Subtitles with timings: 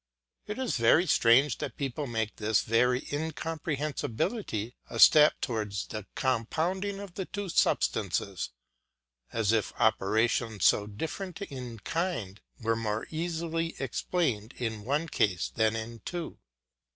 [0.47, 6.99] It is very strange that people make this very incomprehensibility a step towards the compounding
[6.99, 8.49] of the two substances,
[9.31, 15.75] as if operations so different in kind were more easily explained in one case than
[15.75, 16.39] in two.